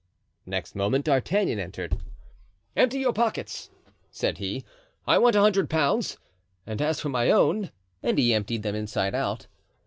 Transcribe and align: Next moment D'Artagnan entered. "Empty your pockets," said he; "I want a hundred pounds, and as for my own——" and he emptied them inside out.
Next 0.47 0.73
moment 0.73 1.05
D'Artagnan 1.05 1.59
entered. 1.59 1.95
"Empty 2.75 2.97
your 2.97 3.13
pockets," 3.13 3.69
said 4.09 4.39
he; 4.39 4.65
"I 5.05 5.19
want 5.19 5.35
a 5.35 5.41
hundred 5.41 5.69
pounds, 5.69 6.17
and 6.65 6.81
as 6.81 6.99
for 6.99 7.09
my 7.09 7.29
own——" 7.29 7.69
and 8.01 8.17
he 8.17 8.33
emptied 8.33 8.63
them 8.63 8.73
inside 8.73 9.13
out. 9.13 9.45